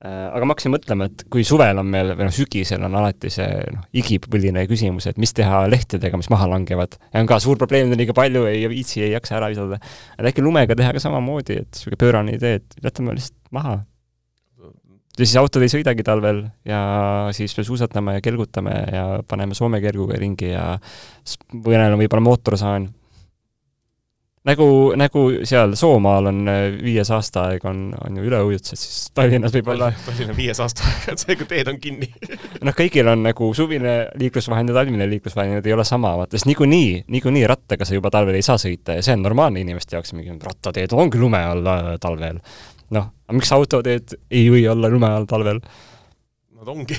[0.00, 3.28] Äh, aga ma hakkasin mõtlema, et kui suvel on meil, või noh, sügisel on alati
[3.32, 6.96] see noh, igipõline küsimus, et mis teha lehtedega, mis maha langevad.
[7.12, 9.80] ja on ka suur probleem, on liiga palju, ei viitsi, ei jaksa ära visata.
[10.16, 13.76] et äkki lumega teha ka samamoodi, et niisugune pöörane idee, et jätame lihtsalt maha
[15.20, 16.80] ja siis autod ei sõidagi talvel ja
[17.36, 20.72] siis me suusatame ja kelgutame ja paneme Soome kerguga ringi ja
[21.52, 22.88] mõnel on võib-olla mootorsaan.
[24.48, 29.90] nagu, nagu seal Soomaal on äh, viies aastaaeg on, on ju üleujutused, siis Tallinnas võib-olla
[30.06, 32.08] Tallinna viies aastaaeg, et see, kui teed on kinni
[32.66, 36.48] noh, kõigil on nagu suvine liiklusvahend ja talvine liiklusvahend, need ei ole sama, vaata, sest
[36.48, 40.16] niikuinii, niikuinii rattaga sa juba talvel ei saa sõita ja see on normaalne inimeste jaoks,
[40.16, 42.40] mingi rattateed ongi lume all äh, talvel.
[42.94, 45.62] Noh, aga miks autoteed ei või olla lume all talvel?
[46.60, 46.96] Nad ongi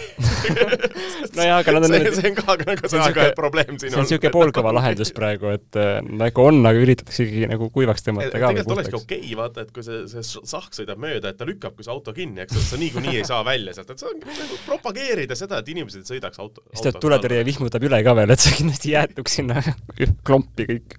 [1.37, 4.07] nojah, aga nad on see, see on ka nagu see aeg-ajalt probleem siin see on
[4.07, 8.49] niisugune poolkõva lahendus praegu, et äh, nagu on, aga üritatakse ikkagi nagu kuivaks tõmmata ka.
[8.49, 11.85] tegelikult olekski okei okay,, vaata, et kui see, see sahk sõidab mööda, et ta lükkabki
[11.85, 14.59] su auto kinni, eks, et sa niikuinii ei saa välja sealt, et see on nagu
[14.65, 16.65] propageerida seda, et inimesed sõidaks auto.
[16.71, 19.61] siis tuleb tuletõrje vihmutab üle ka veel, et sa kindlasti jäätuks sinna
[20.25, 20.97] klompi kõik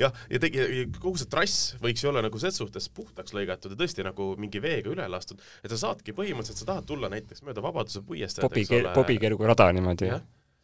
[0.00, 0.66] jah, ja tegi,
[0.98, 4.62] kogu see trass võiks ju olla nagu ses suhtes puhtaks lõigatud ja tõesti nagu mingi
[4.62, 8.72] veega üle lastud, et sa saadki põhimõtteliselt, sa tahad tulla näiteks mööda Vabaduse puiesteed, eks
[8.76, 8.94] ole.
[8.96, 10.12] Bobikeruga rada niimoodi.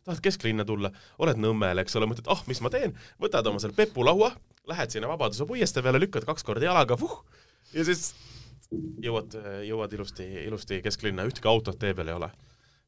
[0.08, 3.76] tahad kesklinna tulla, oled Nõmmel, eks ole, mõtled, ah, mis ma teen, võtad oma selle
[3.76, 4.32] pepulaua,
[4.68, 7.18] lähed sinna Vabaduse puiestee peale, lükkad kaks korda jalaga, vuh,
[7.74, 8.14] ja siis
[9.04, 9.36] jõuad,
[9.68, 12.30] jõuad ilusti, ilusti kesklinna, ühtegi autot tee peal ei ole.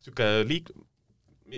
[0.01, 0.73] niisugune liik-,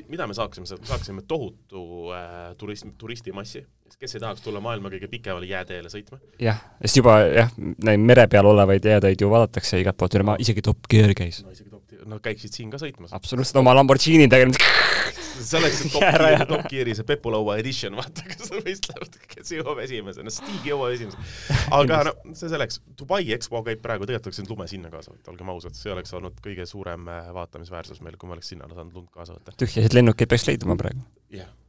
[0.09, 1.85] mida me saaksime, saaksime tohutu
[2.17, 3.65] äh, turism, turistimassi
[4.03, 6.19] kes ei tahaks tulla maailma kõige pikemale jääteele sõitma?
[6.43, 7.51] jah, sest juba jah,
[7.87, 11.43] neid mere peal olevaid jääteid ju vaadatakse igalt poolt üle maa, isegi Top Gear käis.
[11.45, 13.15] no isegi Top, no käiksid siin ka sõitmas.
[13.15, 15.21] absoluutselt, oma Lamborghinidega see
[15.59, 20.35] oleks see Top Gear, Top Geari see Pepulaua edition, vaata, kes võistlevad, kes jõuab esimesena,
[20.35, 21.59] Stig jõuab esimesena.
[21.79, 25.33] aga no see selleks, Dubai EXPO käib praegu, tegelikult oleks võinud lume sinna kaasa võtta,
[25.35, 29.01] olgem ausad, see oleks olnud kõige suurem äh, vaatamisväärsus meil, kui me oleks sinna saanud
[29.01, 29.57] lund kaasa võtta.
[29.63, 31.05] tühjasid lennukeid peaks leidma praegu.
[31.31, 31.45] jah.
[31.49, 31.62] yeah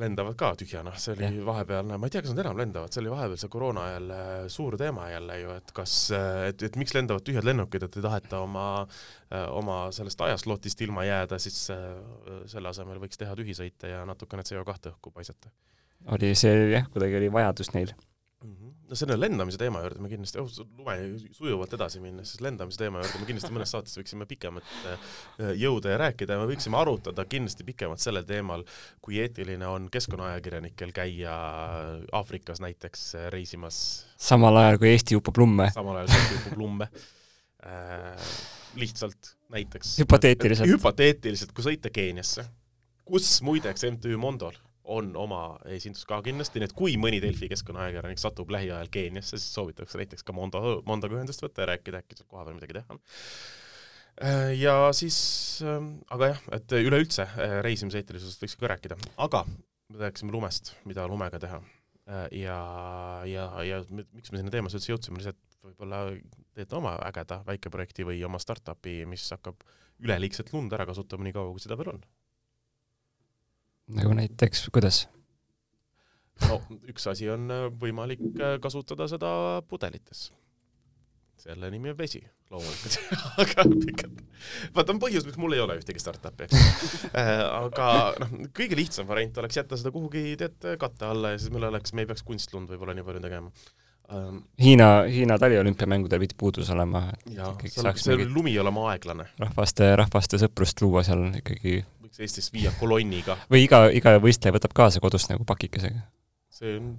[0.00, 1.44] lendavad ka tühjana, see oli ja.
[1.46, 4.32] vahepeal, ma ei tea, kas nad enam lendavad, see oli vahepeal see koroona ajal äh,
[4.52, 8.06] suur teema jälle ju, et kas, äh, et, et miks lendavad tühjad lennukid, et ei
[8.06, 8.66] taheta oma,
[9.30, 14.92] äh, oma sellest ajaslotist ilma jääda, siis selle asemel võiks teha tühisõite ja natukene CO2
[14.92, 15.52] õhku paisata.
[16.14, 17.94] oli see jah, kuidagi oli vajadus neil
[18.88, 20.96] no selle lendamise teema juurde me kindlasti, oh, lume
[21.34, 25.06] sujuvalt edasi minnes, siis lendamise teema juurde me kindlasti mõnes saates võiksime pikemalt äh,
[25.60, 28.64] jõuda ja rääkida ja me võiksime arutada kindlasti pikemalt sellel teemal,
[29.04, 31.36] kui eetiline on keskkonnaajakirjanikel käia
[32.16, 33.78] Aafrikas näiteks äh, reisimas.
[34.16, 35.70] samal ajal, kui Eesti upub lumme.
[35.74, 36.90] samal ajal, kui Eesti upub lumme
[37.66, 38.28] äh,.
[38.76, 39.96] lihtsalt näiteks.
[40.04, 40.70] hüpoteetiliselt.
[40.76, 42.46] hüpoteetiliselt, kui sõita Keeniasse,
[43.06, 45.40] kus muideks MTÜ Mondol on oma
[45.72, 50.26] esindus ka kindlasti, nii et kui mõni Delfi keskkonnaajakirjanik satub lähiajal Keeniasse, siis soovitakse näiteks
[50.26, 53.02] ka Mondo, Mondoga ühendust võtta ja rääkida, äkki seal kohapeal midagi teha on.
[54.56, 55.16] Ja siis,
[55.66, 59.42] ähm, aga jah, et üleüldse äh, reisimise eetilisusest võiks ka rääkida, aga
[59.92, 61.60] me rääkisime lumest, mida lumega teha.
[62.06, 62.60] Äh, ja,
[63.28, 66.06] ja, ja miks me sinna teemasse üldse jõudsime, lihtsalt võib-olla
[66.56, 69.66] teete oma ägeda väikeprojekti või oma startup'i, mis hakkab
[70.00, 72.06] üleliigset lund ära kasutama nii kaua, kui seda veel on
[73.94, 75.04] nagu näiteks, kuidas?
[76.44, 76.58] no
[76.90, 79.30] üks asi on äh, võimalik äh, kasutada seda
[79.68, 80.30] pudelites.
[81.46, 82.20] selle nimi on vesi,
[82.50, 82.98] loomulikult
[83.42, 84.20] aga pikalt.
[84.74, 86.60] vaata, on põhjus, miks mul ei ole ühtegi startup'i, eks
[87.20, 87.88] äh, aga
[88.22, 91.94] noh, kõige lihtsam variant oleks jätta seda kuhugi, tead, katte alla ja siis meil oleks,
[91.96, 93.52] me ei peaks kunstlund võib-olla nii palju tegema
[94.12, 94.42] um,.
[94.60, 97.06] Hiina, Hiina taliolümpiamängudel pidi puudus olema.
[97.32, 97.54] jaa,
[97.96, 99.30] see lumi olema aeglane.
[99.40, 101.80] rahvaste, rahvaste sõprust luua seal ikkagi
[102.16, 103.36] võiks Eestis viia kolonniga.
[103.52, 106.04] või iga, iga võistleja võtab kaasa kodust nagu pakikesega.
[106.50, 106.92] see on,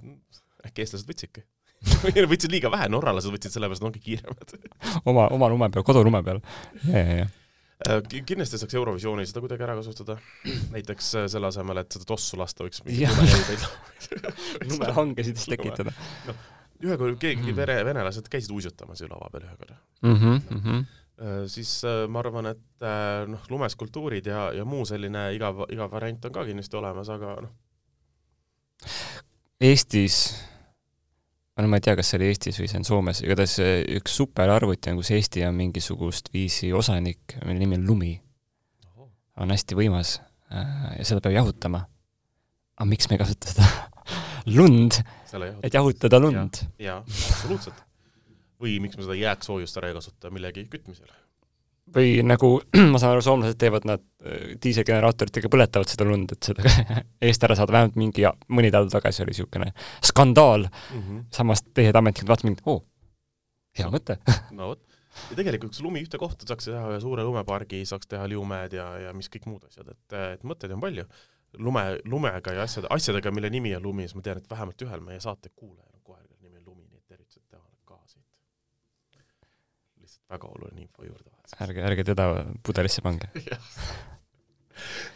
[0.66, 1.44] äkki eestlased võtsidki
[2.32, 4.56] võtsid liiga vähe, norralased võtsid sellepärast, ongi kiiremad
[5.08, 6.42] oma, oma lume peal, kodulume peal.
[6.86, 7.28] ja, ja, ja
[7.86, 10.18] äh, kindlasti saaks Eurovisioonil seda kuidagi ära kasutada,
[10.74, 12.82] näiteks äh, selle asemel, et seda tossu lasta, võiks
[14.66, 15.94] lumehangesid siis tekitada.
[16.28, 16.46] noh,
[16.84, 17.58] ühe korra keegi mm.
[17.58, 20.14] vene, venelased käisid uisutamas ju lava peal ühe korra mm.
[20.14, 20.86] -hmm, mm -hmm
[21.50, 26.28] siis äh, ma arvan, et äh, noh, lumeskulptuurid ja, ja muu selline igav, igav variant
[26.28, 27.56] on ka kindlasti olemas, aga noh.
[29.58, 30.18] Eestis,
[31.58, 33.56] no ma ei tea, kas see oli Eestis või see on Soomes, igatahes
[33.98, 38.12] üks superarvuti on, kus Eesti on mingisugust viisi osanik, mille nimi on Lumi.
[39.42, 41.82] on hästi võimas ja seda peab jahutama.
[42.78, 43.66] aga miks me ei kasuta seda
[44.56, 45.02] lund,
[45.62, 46.62] et jahutada lund?
[46.78, 47.87] jaa, absoluutselt
[48.62, 51.10] või miks me seda jääksoojust ära ei kasuta millegi kütmisel?
[51.94, 52.50] või nagu
[52.92, 56.64] ma saan aru, soomlased teevad nad äh, diiselgeneraatoritega, põletavad seda lund, et seda
[57.28, 59.72] eest ära saada, vähemalt mingi, mõni nädal tagasi oli niisugune
[60.04, 61.24] skandaal mm, -hmm.
[61.34, 62.82] samas teised ametnikud vaatasid mind, oo,
[63.78, 64.18] hea mõte
[64.58, 64.84] no vot,
[65.30, 68.90] ja tegelikult, kui lumi ühte kohta saaks teha ühe suure lumepargi, saaks teha liumed ja,
[69.06, 71.08] ja mis kõik muud asjad, et, et mõtteid on palju.
[71.58, 75.00] lume, lumega ja asjade, asjadega, mille nimi on lumi, siis ma tean, et vähemalt ühel
[75.00, 76.20] meie saate kuulajal on kohe
[80.28, 81.30] väga oluline info juurde.
[81.64, 82.28] ärge, ärge teda
[82.66, 83.30] pudelisse pange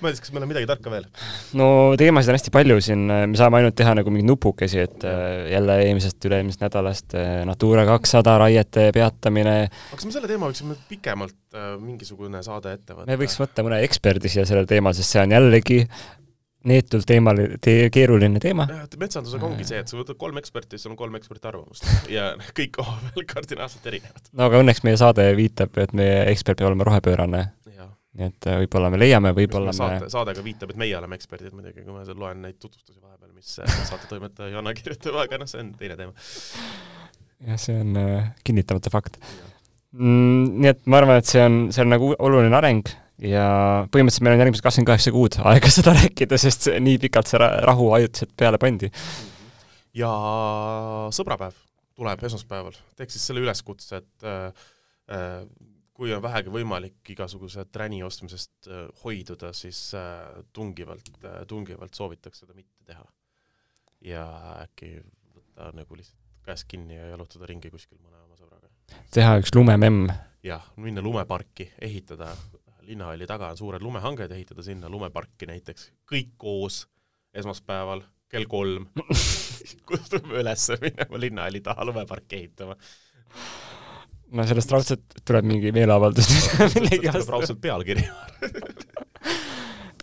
[0.03, 1.05] Madis, kas meil on midagi tarka veel?
[1.59, 1.67] no
[2.01, 5.77] teemasid on hästi palju siin, me saame ainult teha nagu mingeid nupukesi, et äh, jälle
[5.85, 9.57] eelmisest, üle-eelmisest nädalast äh, Natura kakssada raiete peatamine.
[9.93, 13.11] kas me selle teema võiksime pikemalt äh, mingisugune saade ette võtta?
[13.13, 15.85] me võiks võtta mõne eksperdi siia sellel teemal, sest see on jällegi
[16.69, 18.67] neetult teemal, tee-, keeruline teema.
[18.99, 22.33] metsandusega ongi see, et sa võtad kolm eksperti, siis sul on kolm eksperti arvamust ja
[22.57, 24.31] kõik omavahel kardinaalselt erinevad.
[24.33, 27.43] no aga õnneks meie saade viitab, et meie ekspert peab olema rohepöörane.
[28.13, 31.17] nii et äh, võib-olla me leiame, võib-olla me saate, saade ka viitab, et meie oleme
[31.19, 35.41] eksperdid muidugi, kui ma loen neid tutvustusi vahepeal, mis äh, saate toimetaja Joanna kirjutab, aga
[35.41, 36.13] noh, see on teine teema.
[37.49, 39.17] jah, see on äh, kinnitamata fakt.
[39.97, 43.47] Mm, nii et ma arvan, et see on, see on nagu oluline areng ja
[43.93, 47.91] põhimõtteliselt meil on järgmised kakskümmend kaheksa kuud aega seda rääkida, sest nii pikalt see rahu
[47.99, 48.91] ajutiselt peale pandi.
[49.95, 50.13] ja
[51.15, 51.59] sõbrapäev
[51.99, 54.65] tuleb esmaspäeval, teeks siis selle üleskutse, et äh,
[55.13, 55.43] äh,
[55.95, 62.43] kui on vähegi võimalik igasuguse träni ostmisest äh, hoiduda, siis äh, tungivalt äh,, tungivalt soovitaks
[62.43, 63.05] seda mitte teha.
[64.03, 64.25] ja
[64.65, 64.97] äkki
[65.37, 68.73] võtta nagu lihtsalt käest kinni ja jalutada ringi kuskil mõne oma sõbraga.
[69.15, 70.11] teha üks lumememm.
[70.43, 72.33] jah, minna lumeparki, ehitada
[72.87, 76.85] linnahalli taga on suured lumehanged, ehitada sinna lumeparki näiteks, kõik koos
[77.35, 78.89] esmaspäeval kell kolm
[79.89, 82.77] kutsume üles minema linnahalli taha lumeparki ehitama.
[84.33, 87.31] no sellest raudselt tuleb mingi meeleavaldus vastu.
[87.31, 88.05] raudselt pealkiri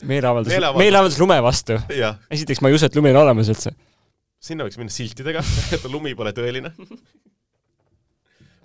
[0.10, 1.80] meeleavaldus, meeleavaldus lume vastu.
[2.32, 3.74] esiteks ma ei usu, et lumi on olemas üldse.
[4.40, 5.44] sinna võiks minna siltidega,
[5.76, 6.74] et lumi pole tõeline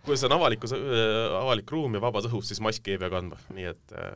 [0.04, 3.40] kui see on avalikus äh,, avalik ruum ja vabas õhus, siis maski ei pea kandma,
[3.56, 4.12] nii et äh,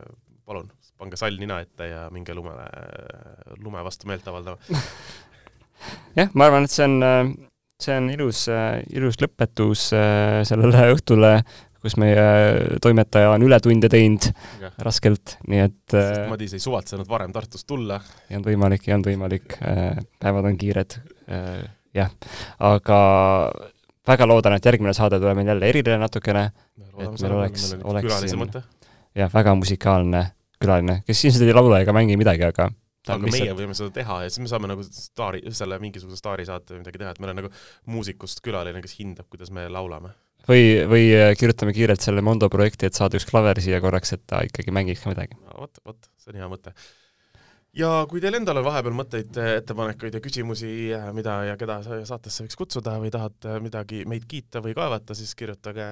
[0.49, 2.67] palun, pange sall nina ette ja minge lumele,
[3.63, 4.59] lume vastu meelt avaldama
[6.19, 7.31] jah, ma arvan, et see on, äh,
[7.83, 11.33] see on ilus, äh, ilus lõpetus äh, sellele õhtule,
[11.79, 14.73] kus meie toimetaja on ületunde teinud ja.
[14.83, 15.95] raskelt, nii et
[16.27, 18.01] Madis ei suvatsenud varem Tartust tulla.
[18.27, 19.55] ei olnud võimalik, ei olnud võimalik,
[20.19, 20.99] päevad on kiired,
[21.95, 22.11] jah.
[22.67, 22.99] aga
[24.09, 26.49] väga loodan, et järgmine saade tuleb meil jälle eriline natukene,
[26.89, 28.45] et meil oleks, oleks siin
[29.19, 30.25] jah, väga musikaalne
[30.59, 32.71] külaline, kes ilmselt ei laula ega mängi midagi, aga
[33.09, 33.45] aga lihtsalt...
[33.47, 37.03] meie võime seda teha ja siis me saame nagu staari, selle mingisuguse staarisaate või midagi
[37.03, 37.53] teha, et meil on nagu
[37.95, 40.13] muusikust külaline, kes hindab, kuidas me laulame.
[40.49, 44.25] või, või äh, kirjutame kiirelt selle Mondo projekti, et saada üks klaver siia korraks, et
[44.29, 45.39] ta ikkagi mängiks ka midagi.
[45.55, 46.75] vot, vot, see on hea mõte
[47.79, 50.71] ja kui teil endal on vahepeal mõtteid, ettepanekuid ja küsimusi,
[51.17, 55.87] mida ja keda saatesse võiks kutsuda või tahate midagi meid kiita või kaevata, siis kirjutage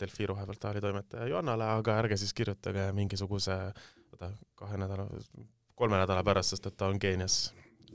[0.00, 3.58] Delfi roheportaali toimetaja Johannale, aga ärge siis kirjutage mingisuguse,
[4.12, 5.08] oota, kahe nädala,
[5.78, 7.40] kolme nädala pärast, sest et ta on geenius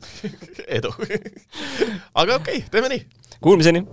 [0.77, 0.93] edu
[2.21, 3.07] aga okei okay,, teeme nii!
[3.41, 3.85] Kuulmiseni!